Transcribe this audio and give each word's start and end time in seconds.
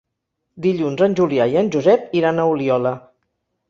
Dilluns 0.67 1.05
en 1.09 1.19
Julià 1.21 1.47
i 1.53 1.61
en 1.63 1.71
Josep 1.79 2.19
iran 2.23 2.41
a 2.47 2.51
Oliola. 2.57 2.99